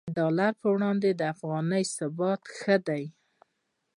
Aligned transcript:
د 0.03 0.03
ډالر 0.17 0.51
پر 0.61 0.69
وړاندې 0.75 1.09
د 1.15 1.21
افغانۍ 1.33 1.83
ثبات 1.97 2.41
ښه 2.57 2.75
دی 2.87 3.03